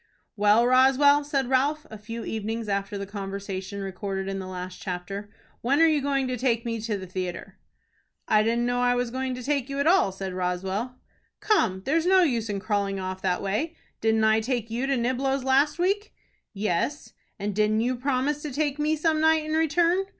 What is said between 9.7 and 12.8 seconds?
at all," said Roswell. "Come, there's no use in